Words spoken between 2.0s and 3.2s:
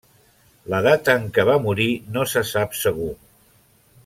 no se sap segur.